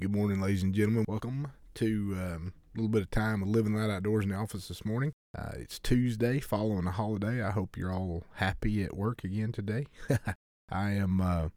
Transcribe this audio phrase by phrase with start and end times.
[0.00, 1.04] Good morning, ladies and gentlemen.
[1.08, 4.68] Welcome to um, a little bit of time of living light outdoors in the office
[4.68, 5.12] this morning.
[5.36, 7.42] Uh, it's Tuesday, following a holiday.
[7.42, 9.86] I hope you're all happy at work again today.
[10.70, 11.20] I am.
[11.20, 11.48] Uh,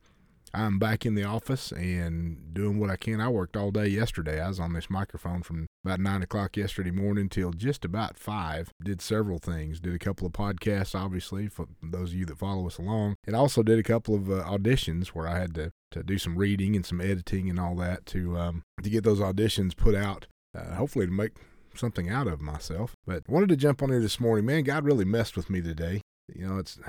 [0.54, 3.22] I'm back in the office and doing what I can.
[3.22, 4.42] I worked all day yesterday.
[4.42, 8.72] I was on this microphone from about nine o'clock yesterday morning till just about five.
[8.84, 9.80] Did several things.
[9.80, 13.36] Did a couple of podcasts, obviously, for those of you that follow us along, and
[13.36, 16.76] also did a couple of uh, auditions where I had to to do some reading
[16.76, 20.28] and some editing and all that to um, to get those auditions put out.
[20.58, 21.32] Uh, hopefully to make
[21.76, 22.96] something out of myself.
[23.06, 24.46] But wanted to jump on here this morning.
[24.46, 26.02] Man, God really messed with me today.
[26.34, 26.80] You know, it's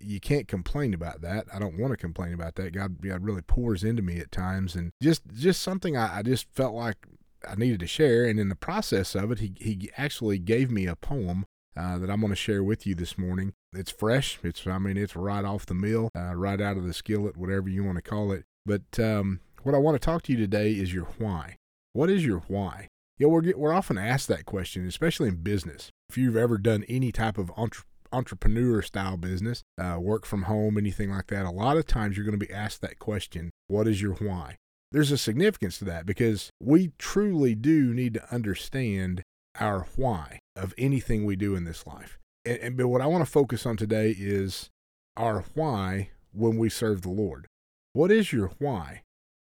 [0.00, 1.46] you can't complain about that.
[1.52, 2.72] I don't want to complain about that.
[2.72, 6.52] God, God really pours into me at times, and just just something I, I just
[6.52, 7.06] felt like
[7.48, 8.24] I needed to share.
[8.24, 11.44] And in the process of it, he he actually gave me a poem
[11.76, 13.52] uh, that I'm going to share with you this morning.
[13.72, 14.38] It's fresh.
[14.42, 17.68] It's I mean it's right off the mill, uh, right out of the skillet, whatever
[17.68, 18.44] you want to call it.
[18.64, 21.56] But um, what I want to talk to you today is your why.
[21.92, 22.88] What is your why?
[23.18, 25.90] You know, we're we're often asked that question, especially in business.
[26.08, 30.78] If you've ever done any type of entre- entrepreneur style business, uh, work from home,
[30.78, 33.88] anything like that, a lot of times you're going to be asked that question What
[33.88, 34.56] is your why?
[34.90, 39.22] There's a significance to that because we truly do need to understand
[39.58, 42.18] our why of anything we do in this life.
[42.44, 44.68] And, and but what I want to focus on today is
[45.16, 47.46] our why when we serve the Lord.
[47.92, 49.02] What is your why?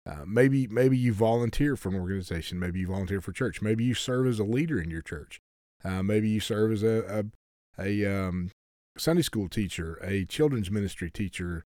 [0.07, 2.59] Uh, maybe maybe you volunteer for an organization.
[2.59, 3.61] Maybe you volunteer for church.
[3.61, 5.41] Maybe you serve as a leader in your church.
[5.83, 7.25] Uh, maybe you serve as a,
[7.79, 8.51] a um,
[8.97, 11.63] Sunday school teacher, a children's ministry teacher,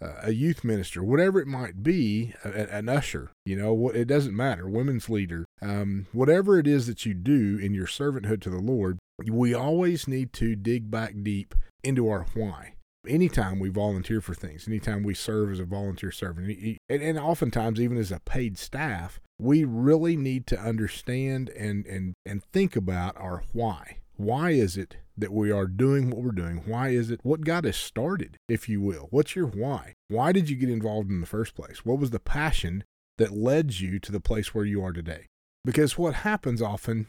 [0.00, 4.36] uh, a youth minister, whatever it might be, a, an usher, you know, it doesn't
[4.36, 8.60] matter, women's leader, um, whatever it is that you do in your servanthood to the
[8.60, 12.74] Lord, we always need to dig back deep into our why.
[13.06, 17.80] Anytime we volunteer for things, anytime we serve as a volunteer servant, and, and oftentimes
[17.80, 23.16] even as a paid staff, we really need to understand and, and, and think about
[23.16, 23.98] our why.
[24.18, 26.62] Why is it that we are doing what we're doing?
[26.66, 29.06] Why is it what got us started, if you will?
[29.10, 29.94] What's your why?
[30.08, 31.84] Why did you get involved in the first place?
[31.84, 32.82] What was the passion
[33.18, 35.26] that led you to the place where you are today?
[35.64, 37.06] Because what happens often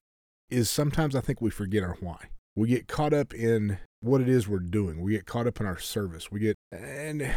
[0.51, 2.29] is sometimes I think we forget our why.
[2.55, 5.01] We get caught up in what it is we're doing.
[5.01, 6.31] We get caught up in our service.
[6.31, 7.27] We get, and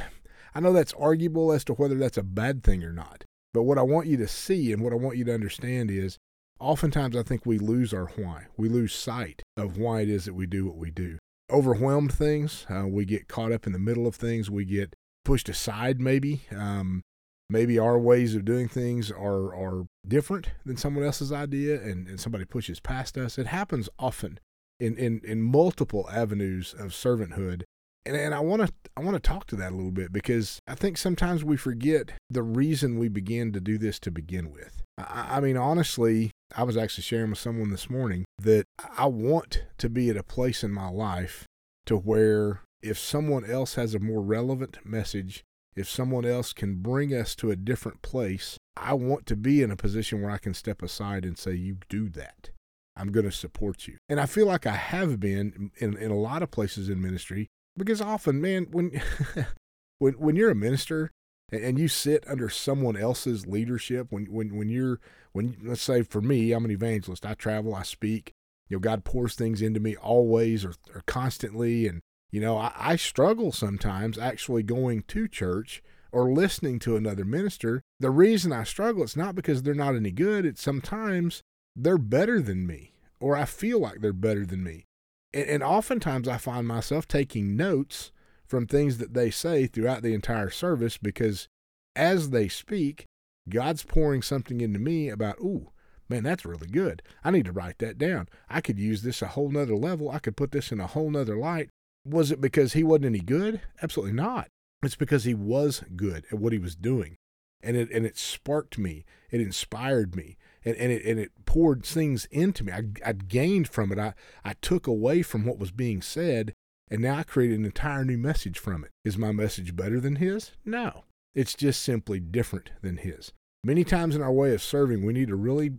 [0.55, 3.25] I know that's arguable as to whether that's a bad thing or not.
[3.55, 6.19] But what I want you to see and what I want you to understand is
[6.61, 8.47] oftentimes I think we lose our why.
[8.57, 11.19] We lose sight of why it is that we do what we do.
[11.51, 15.49] Overwhelmed things, uh, we get caught up in the middle of things, we get pushed
[15.49, 16.43] aside maybe.
[16.55, 17.03] Um,
[17.51, 22.19] maybe our ways of doing things are, are different than someone else's idea and, and
[22.19, 23.39] somebody pushes past us.
[23.39, 24.41] It happens often
[24.81, 27.63] in, in, in multiple avenues of servanthood.
[28.05, 30.59] And, and I want to I want to talk to that a little bit because
[30.67, 34.83] I think sometimes we forget the reason we began to do this to begin with.
[34.99, 38.65] I, I mean, honestly, I was actually sharing with someone this morning that
[38.99, 41.47] I want to be at a place in my life
[41.87, 47.15] to where if someone else has a more relevant message, if someone else can bring
[47.15, 50.55] us to a different place, I want to be in a position where I can
[50.55, 52.51] step aside and say, You do that.
[52.95, 53.97] I'm going to support you.
[54.09, 57.49] And I feel like I have been in, in a lot of places in ministry
[57.77, 59.01] because often, man, when
[59.99, 61.11] when when you're a minister,
[61.53, 64.99] and you sit under someone else's leadership when when when you're
[65.33, 68.33] when let's say for me I'm an evangelist I travel I speak
[68.69, 72.01] you know God pours things into me always or, or constantly and
[72.31, 75.83] you know I, I struggle sometimes actually going to church
[76.15, 77.81] or listening to another minister.
[77.99, 81.43] The reason I struggle it's not because they're not any good it's sometimes
[81.77, 84.87] they're better than me or I feel like they're better than me
[85.33, 88.13] and, and oftentimes I find myself taking notes
[88.47, 91.49] from things that they say throughout the entire service because
[91.97, 93.07] as they speak,
[93.49, 95.71] God's pouring something into me about, ooh,
[96.09, 97.03] man, that's really good.
[97.25, 98.29] I need to write that down.
[98.49, 100.11] I could use this a whole nother level.
[100.11, 101.71] I could put this in a whole nother light.
[102.05, 103.61] Was it because he wasn't any good?
[103.83, 104.49] Absolutely not.
[104.83, 107.17] It's because he was good at what he was doing.
[107.63, 109.05] And it and it sparked me.
[109.31, 110.37] It inspired me.
[110.65, 112.73] And, and it and it poured things into me.
[112.73, 113.99] I I gained from it.
[113.99, 114.15] I,
[114.45, 116.55] I took away from what was being said
[116.93, 118.91] and now I created an entire new message from it.
[119.03, 120.53] Is my message better than his?
[120.63, 121.05] No.
[121.35, 123.33] It's just simply different than his.
[123.65, 125.71] Many times in our way of serving, we need to really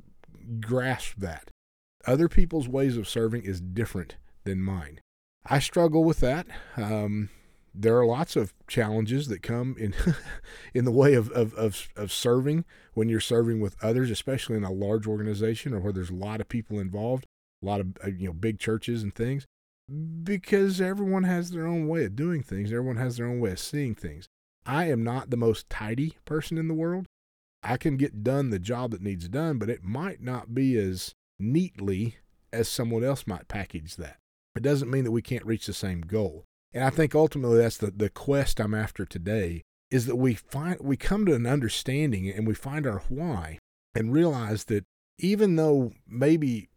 [0.59, 1.51] grasp that.
[2.07, 5.01] Other people's ways of serving is different than mine.
[5.45, 6.47] I struggle with that.
[6.77, 7.30] Um,
[7.73, 9.95] there are lots of challenges that come in
[10.73, 14.63] in the way of, of, of, of, serving when you're serving with others, especially in
[14.63, 17.25] a large organization or where there's a lot of people involved,
[17.63, 19.45] a lot of uh, you know big churches and things
[20.23, 22.71] because everyone has their own way of doing things.
[22.71, 24.27] Everyone has their own way of seeing things.
[24.65, 27.05] I am not the most tidy person in the world.
[27.61, 31.15] I can get done the job that needs done, but it might not be as
[31.39, 32.17] neatly
[32.51, 34.17] as someone else might package that.
[34.55, 36.45] It doesn't mean that we can't reach the same goal.
[36.73, 39.61] And I think ultimately that's the, the quest I'm after today
[39.91, 43.59] is that we find we come to an understanding and we find our why
[43.93, 44.85] and realize that
[45.19, 46.69] even though maybe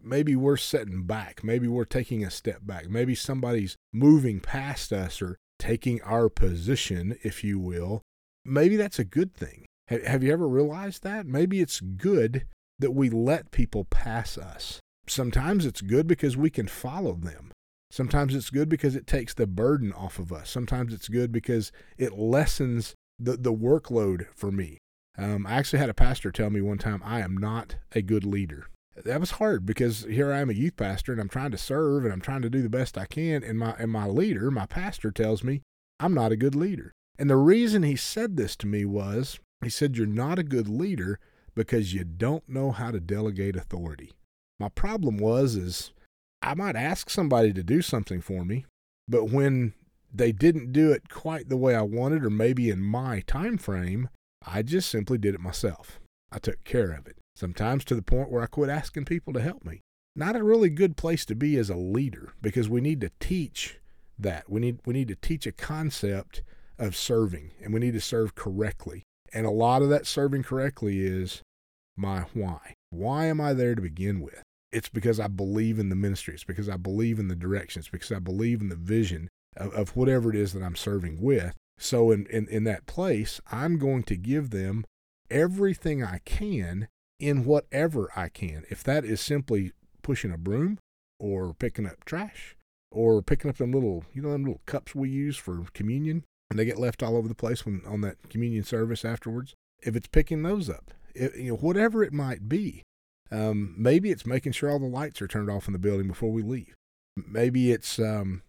[0.00, 5.20] maybe we're setting back, maybe we're taking a step back, maybe somebody's moving past us
[5.20, 8.02] or taking our position, if you will,
[8.44, 9.66] maybe that's a good thing.
[9.88, 11.26] Have you ever realized that?
[11.26, 12.46] Maybe it's good
[12.78, 14.80] that we let people pass us.
[15.06, 17.52] Sometimes it's good because we can follow them.
[17.94, 20.50] Sometimes it's good because it takes the burden off of us.
[20.50, 24.78] Sometimes it's good because it lessens the, the workload for me.
[25.16, 28.24] Um, I actually had a pastor tell me one time, I am not a good
[28.24, 28.66] leader.
[29.04, 32.02] That was hard because here I am a youth pastor and I'm trying to serve
[32.02, 33.44] and I'm trying to do the best I can.
[33.44, 35.62] And my, and my leader, my pastor, tells me
[36.00, 36.90] I'm not a good leader.
[37.16, 40.68] And the reason he said this to me was he said, You're not a good
[40.68, 41.20] leader
[41.54, 44.10] because you don't know how to delegate authority.
[44.58, 45.92] My problem was is
[46.44, 48.66] I might ask somebody to do something for me,
[49.08, 49.72] but when
[50.12, 54.10] they didn't do it quite the way I wanted or maybe in my time frame,
[54.46, 56.00] I just simply did it myself.
[56.30, 57.16] I took care of it.
[57.34, 59.80] Sometimes to the point where I quit asking people to help me.
[60.14, 63.80] Not a really good place to be as a leader because we need to teach
[64.18, 64.50] that.
[64.50, 66.42] We need we need to teach a concept
[66.78, 69.02] of serving and we need to serve correctly.
[69.32, 71.42] And a lot of that serving correctly is
[71.96, 72.74] my why.
[72.90, 74.42] Why am I there to begin with?
[74.74, 76.34] It's because I believe in the ministry.
[76.34, 77.80] It's because I believe in the direction.
[77.80, 81.22] It's because I believe in the vision of, of whatever it is that I'm serving
[81.22, 81.54] with.
[81.78, 84.84] So in, in, in that place, I'm going to give them
[85.30, 86.88] everything I can
[87.20, 88.64] in whatever I can.
[88.68, 89.72] If that is simply
[90.02, 90.78] pushing a broom
[91.20, 92.56] or picking up trash
[92.90, 96.58] or picking up them little, you know, them little cups we use for communion and
[96.58, 99.54] they get left all over the place when on that communion service afterwards.
[99.82, 102.82] If it's picking those up, it, you know, whatever it might be,
[103.30, 106.30] um, maybe it's making sure all the lights are turned off in the building before
[106.30, 106.74] we leave.
[107.16, 108.42] Maybe it's um,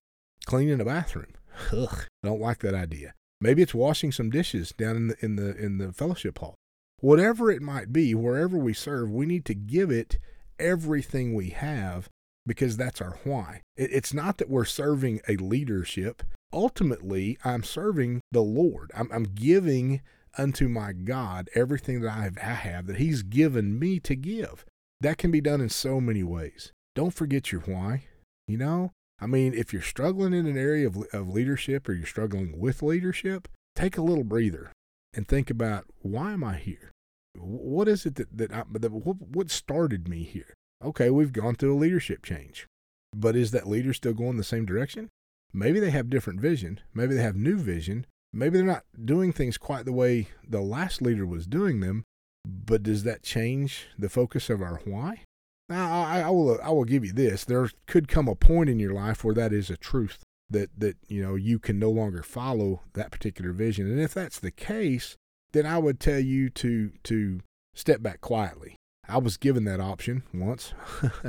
[0.46, 1.34] cleaning the bathroom.
[1.72, 3.14] Ugh, don't like that idea.
[3.40, 6.56] Maybe it's washing some dishes down in the in the in the fellowship hall.
[7.00, 10.18] Whatever it might be, wherever we serve, we need to give it
[10.58, 12.10] everything we have
[12.46, 13.62] because that's our why.
[13.76, 16.24] It's not that we're serving a leadership.
[16.54, 18.92] Ultimately, I'm serving the Lord.
[18.96, 20.02] I'm, I'm giving
[20.38, 24.66] unto my God everything that I have that He's given me to give.
[25.02, 26.72] That can be done in so many ways.
[26.96, 28.06] Don't forget your why.
[28.48, 32.06] You know, I mean, if you're struggling in an area of, of leadership or you're
[32.06, 34.72] struggling with leadership, take a little breather
[35.14, 36.92] and think about why am I here?
[37.38, 40.54] What is it that, that, I, that what, what started me here?
[40.84, 42.68] Okay, we've gone through a leadership change,
[43.16, 45.10] but is that leader still going the same direction?
[45.54, 46.82] Maybe they have different vision.
[46.94, 48.06] Maybe they have new vision,
[48.36, 52.04] maybe they're not doing things quite the way the last leader was doing them,
[52.46, 55.24] but does that change the focus of our why?
[55.70, 57.44] Now, I, I, will I will give you this.
[57.44, 60.96] There could come a point in your life where that is a truth that that
[61.08, 65.16] you know you can no longer follow that particular vision, and if that's the case,
[65.54, 67.40] then I would tell you to to
[67.74, 68.76] step back quietly.
[69.08, 70.74] I was given that option once.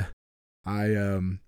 [0.67, 1.41] I um,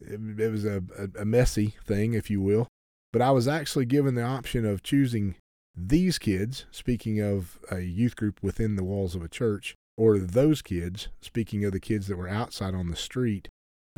[0.00, 2.68] it, it was a, a, a messy thing, if you will.
[3.12, 5.36] But I was actually given the option of choosing
[5.76, 10.62] these kids, speaking of a youth group within the walls of a church, or those
[10.62, 13.48] kids, speaking of the kids that were outside on the street,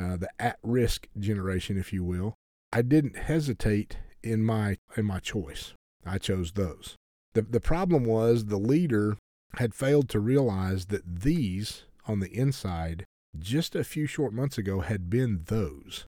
[0.01, 2.35] uh, the at-risk generation, if you will.
[2.73, 5.73] I didn't hesitate in my in my choice.
[6.05, 6.97] I chose those.
[7.35, 9.17] The the problem was the leader
[9.57, 13.05] had failed to realize that these on the inside
[13.39, 16.07] just a few short months ago had been those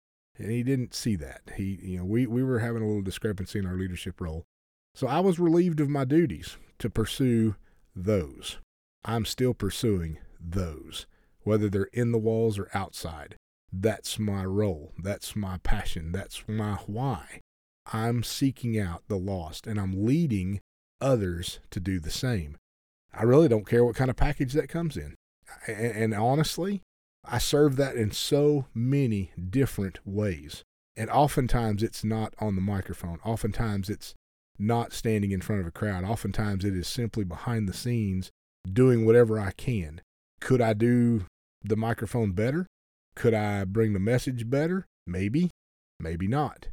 [0.49, 1.42] he didn't see that.
[1.56, 4.44] He, you know, we, we were having a little discrepancy in our leadership role.
[4.94, 7.56] So I was relieved of my duties to pursue
[7.94, 8.59] those.
[9.04, 11.06] I'm still pursuing those,
[11.42, 13.37] whether they're in the walls or outside.
[13.73, 14.92] That's my role.
[14.99, 16.12] That's my passion.
[16.12, 17.40] That's my why.
[17.92, 20.61] I'm seeking out the lost and I'm leading
[21.00, 22.56] others to do the same.
[23.12, 25.14] I really don't care what kind of package that comes in.
[25.66, 26.82] And, and honestly,
[27.24, 30.64] I serve that in so many different ways.
[30.96, 33.20] And oftentimes it's not on the microphone.
[33.24, 34.14] Oftentimes it's
[34.58, 36.04] not standing in front of a crowd.
[36.04, 38.30] Oftentimes it is simply behind the scenes
[38.70, 40.00] doing whatever I can.
[40.40, 41.24] Could I do
[41.62, 42.66] the microphone better?
[43.14, 44.86] Could I bring the message better?
[45.06, 45.50] Maybe,
[45.98, 46.68] maybe not.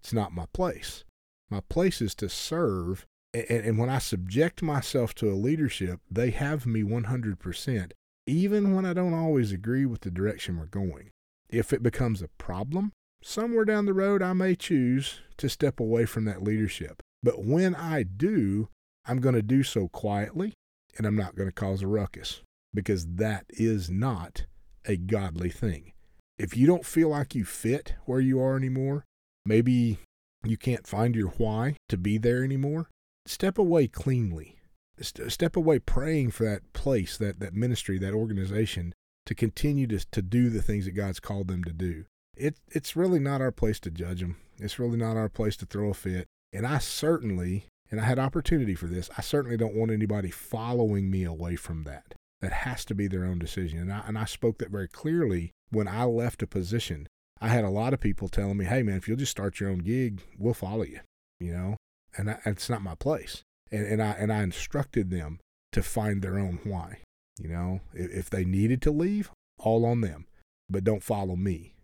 [0.00, 1.04] It's not my place.
[1.50, 3.04] My place is to serve.
[3.34, 7.92] And, and when I subject myself to a leadership, they have me 100%
[8.26, 11.10] even when I don't always agree with the direction we're going.
[11.48, 16.06] If it becomes a problem, somewhere down the road I may choose to step away
[16.06, 17.02] from that leadership.
[17.22, 18.68] But when I do,
[19.06, 20.54] I'm going to do so quietly
[20.96, 22.42] and I'm not going to cause a ruckus
[22.74, 24.46] because that is not
[24.84, 25.92] a godly thing.
[26.38, 29.04] If you don't feel like you fit where you are anymore,
[29.44, 29.98] maybe
[30.44, 32.88] you can't find your why to be there anymore,
[33.26, 34.58] step away cleanly.
[35.00, 38.94] Step away praying for that place, that, that ministry, that organization
[39.26, 42.04] to continue to, to do the things that God's called them to do.
[42.36, 44.36] It, it's really not our place to judge them.
[44.58, 46.26] It's really not our place to throw a fit.
[46.52, 51.10] And I certainly, and I had opportunity for this, I certainly don't want anybody following
[51.10, 52.14] me away from that.
[52.40, 53.78] That has to be their own decision.
[53.78, 57.06] And I, and I spoke that very clearly when I left a position.
[57.40, 59.70] I had a lot of people telling me, hey, man, if you'll just start your
[59.70, 61.00] own gig, we'll follow you,
[61.38, 61.76] you know?
[62.16, 63.42] And I, it's not my place.
[63.72, 65.40] And, and, I, and I instructed them
[65.72, 66.98] to find their own why.
[67.38, 70.26] You know, if, if they needed to leave, all on them,
[70.68, 71.74] but don't follow me.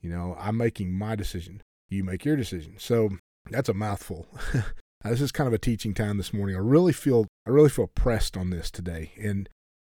[0.00, 1.62] You know, I'm making my decision.
[1.88, 2.76] You make your decision.
[2.78, 3.10] So
[3.50, 4.26] that's a mouthful.
[5.04, 6.56] this is kind of a teaching time this morning.
[6.56, 9.48] I really feel I really feel pressed on this today, and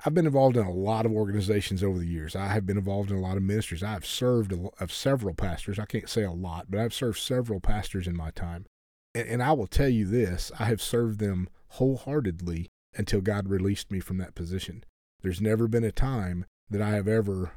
[0.05, 2.37] I've been involved in a lot of organizations over the years.
[2.37, 3.83] I have been involved in a lot of ministries.
[3.83, 5.79] I have served of several pastors.
[5.79, 8.67] I can't say a lot, but I've served several pastors in my time.
[9.15, 13.91] And, and I will tell you this: I have served them wholeheartedly until God released
[13.91, 14.85] me from that position.
[15.23, 17.53] There's never been a time that I have ever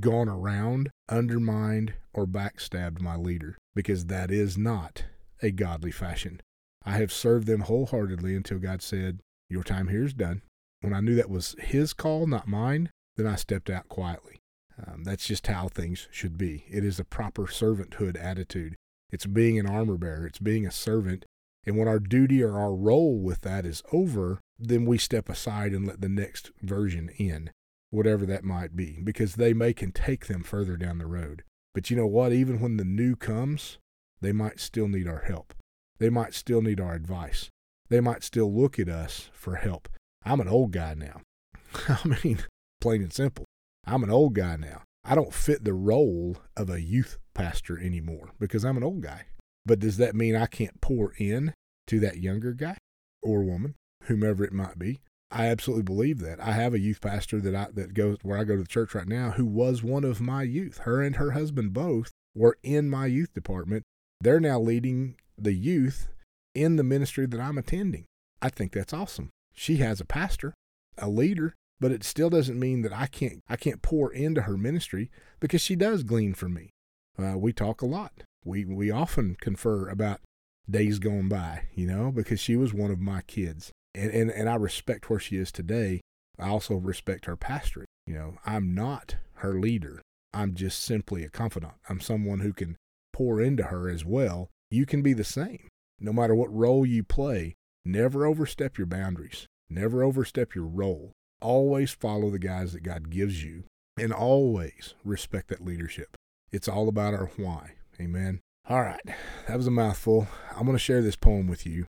[0.00, 5.04] gone around, undermined, or backstabbed my leader, because that is not
[5.42, 6.40] a godly fashion.
[6.84, 10.42] I have served them wholeheartedly until God said, Your time here is done.
[10.80, 14.38] When I knew that was His call, not mine, then I stepped out quietly.
[14.86, 16.64] Um, that's just how things should be.
[16.68, 18.76] It is a proper servanthood attitude.
[19.10, 21.24] It's being an armor bearer, it's being a servant.
[21.64, 25.72] And when our duty or our role with that is over, then we step aside
[25.72, 27.50] and let the next version in,
[27.90, 31.42] whatever that might be, because they may can take them further down the road.
[31.74, 32.32] But you know what?
[32.32, 33.78] Even when the new comes,
[34.20, 35.54] they might still need our help.
[35.98, 37.50] They might still need our advice.
[37.88, 39.88] They might still look at us for help.
[40.24, 41.20] I'm an old guy now.
[41.88, 42.40] I mean,
[42.80, 43.44] plain and simple.
[43.86, 44.82] I'm an old guy now.
[45.08, 49.26] I don't fit the role of a youth pastor anymore because I'm an old guy.
[49.64, 51.54] But does that mean I can't pour in
[51.86, 52.76] to that younger guy
[53.22, 55.00] or woman, whomever it might be?
[55.30, 56.40] I absolutely believe that.
[56.40, 58.94] I have a youth pastor that I that goes where I go to the church
[58.94, 60.78] right now who was one of my youth.
[60.78, 63.84] Her and her husband both were in my youth department.
[64.20, 66.08] They're now leading the youth
[66.54, 68.06] in the ministry that I'm attending.
[68.42, 69.30] I think that's awesome.
[69.54, 70.54] She has a pastor,
[70.98, 74.56] a leader, but it still doesn't mean that I can't I can't pour into her
[74.56, 76.70] ministry because she does glean from me.
[77.18, 78.22] Uh, we talk a lot.
[78.44, 80.20] We we often confer about
[80.68, 83.72] days gone by, you know, because she was one of my kids.
[83.94, 86.00] And, and, and I respect where she is today.
[86.38, 87.88] I also respect her pastorate.
[88.06, 90.02] You know, I'm not her leader.
[90.34, 91.74] I'm just simply a confidant.
[91.88, 92.76] I'm someone who can
[93.12, 94.50] pour into her as well.
[94.70, 95.68] You can be the same.
[95.98, 97.54] No matter what role you play,
[97.84, 99.46] never overstep your boundaries.
[99.70, 101.12] Never overstep your role.
[101.40, 103.64] Always follow the guys that God gives you
[103.98, 106.16] and always respect that leadership.
[106.50, 107.72] It's all about our why.
[108.00, 108.40] Amen.
[108.68, 109.00] All right,
[109.46, 110.26] that was a mouthful.
[110.50, 111.86] I'm going to share this poem with you.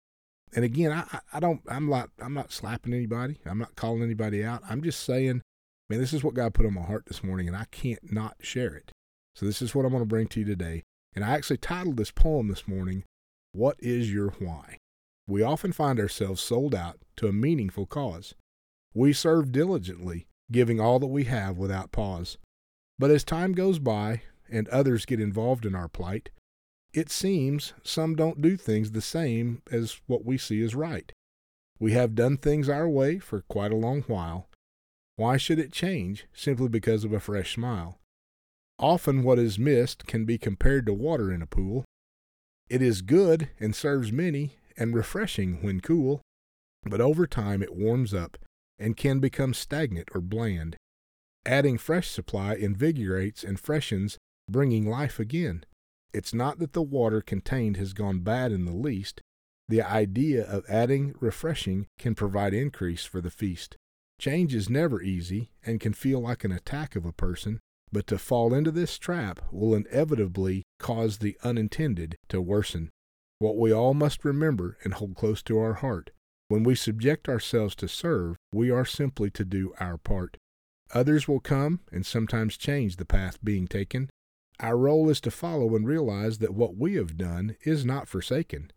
[0.57, 3.39] And again, I, I don't, I'm not, I'm not slapping anybody.
[3.47, 4.63] I'm not calling anybody out.
[4.69, 5.43] I'm just saying,
[5.89, 8.37] man, this is what God put on my heart this morning, and I can't not
[8.41, 8.91] share it.
[9.35, 10.83] So this is what I'm going to bring to you today.
[11.15, 13.05] And I actually titled this poem this morning,
[13.53, 14.79] "What is your why?"
[15.29, 18.35] We often find ourselves sold out to a meaningful cause.
[18.95, 22.39] We serve diligently, giving all that we have without pause.
[22.99, 26.31] But as time goes by and others get involved in our plight,
[26.93, 31.13] it seems some don't do things the same as what we see is right.
[31.81, 34.49] We have done things our way for quite a long while.
[35.17, 37.99] Why should it change simply because of a fresh smile?
[38.79, 41.85] Often what is missed can be compared to water in a pool.
[42.69, 46.21] It is good and serves many and refreshing when cool,
[46.85, 48.39] but over time it warms up
[48.79, 50.77] and can become stagnant or bland.
[51.47, 55.65] Adding fresh supply invigorates and freshens, bringing life again.
[56.13, 59.21] It's not that the water contained has gone bad in the least.
[59.69, 63.77] The idea of adding refreshing can provide increase for the feast.
[64.21, 68.19] Change is never easy and can feel like an attack of a person, but to
[68.19, 72.91] fall into this trap will inevitably cause the unintended to worsen.
[73.39, 76.11] What we all must remember and hold close to our heart
[76.55, 80.37] when we subject ourselves to serve, we are simply to do our part.
[80.93, 84.09] Others will come and sometimes change the path being taken,
[84.61, 88.71] our role is to follow and realize that what we have done is not forsaken.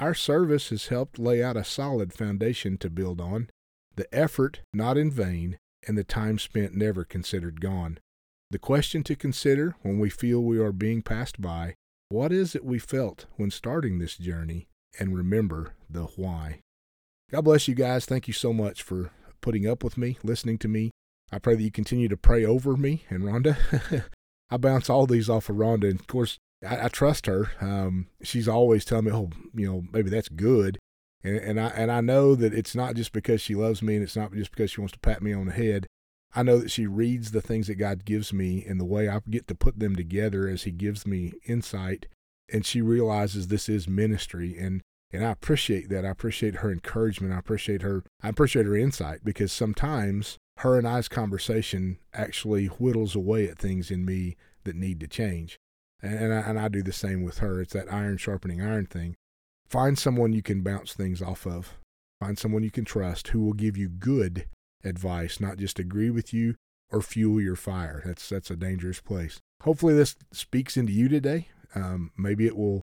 [0.00, 3.50] Our service has helped lay out a solid foundation to build on,
[3.94, 8.00] the effort not in vain, and the time spent never considered gone.
[8.50, 11.74] The question to consider when we feel we are being passed by
[12.08, 14.66] what is it we felt when starting this journey?
[14.98, 16.62] And remember the why.
[17.30, 18.06] God bless you guys.
[18.06, 20.92] Thank you so much for putting up with me, listening to me.
[21.32, 24.04] I pray that you continue to pray over me and Rhonda.
[24.50, 27.50] I bounce all these off of Rhonda, and of course, I, I trust her.
[27.60, 30.78] Um, she's always telling me, "Oh, you know, maybe that's good,"
[31.24, 34.04] and, and I and I know that it's not just because she loves me, and
[34.04, 35.88] it's not just because she wants to pat me on the head.
[36.34, 39.20] I know that she reads the things that God gives me and the way I
[39.28, 42.06] get to put them together as He gives me insight,
[42.52, 44.82] and she realizes this is ministry, and
[45.12, 46.04] and I appreciate that.
[46.04, 47.32] I appreciate her encouragement.
[47.32, 48.02] I appreciate her.
[48.22, 53.90] I appreciate her insight because sometimes her and I's conversation actually whittles away at things
[53.90, 55.56] in me that need to change.
[56.02, 57.60] And, and, I, and I do the same with her.
[57.60, 59.14] It's that iron sharpening iron thing.
[59.68, 61.78] Find someone you can bounce things off of.
[62.20, 64.46] Find someone you can trust who will give you good
[64.84, 66.54] advice, not just agree with you
[66.90, 68.02] or fuel your fire.
[68.04, 69.40] That's that's a dangerous place.
[69.62, 71.48] Hopefully, this speaks into you today.
[71.74, 72.82] Um, maybe it will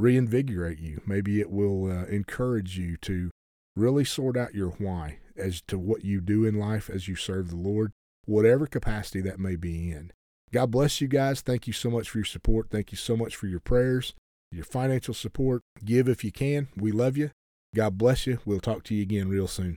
[0.00, 1.00] reinvigorate you.
[1.06, 3.30] Maybe it will uh, encourage you to
[3.76, 7.50] really sort out your why as to what you do in life as you serve
[7.50, 7.92] the Lord,
[8.24, 10.12] whatever capacity that may be in.
[10.52, 11.40] God bless you guys.
[11.40, 12.68] Thank you so much for your support.
[12.70, 14.14] Thank you so much for your prayers,
[14.50, 15.62] your financial support.
[15.84, 16.68] Give if you can.
[16.76, 17.30] We love you.
[17.74, 18.40] God bless you.
[18.44, 19.68] We'll talk to you again real soon.